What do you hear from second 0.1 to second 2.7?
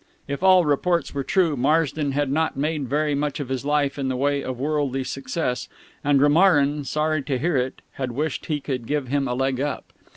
If all reports were true, Marsden had not